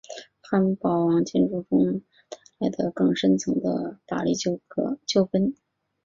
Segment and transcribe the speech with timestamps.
[0.41, 5.53] 汉堡王进驻中东市场带来了更深层次的法律纠纷。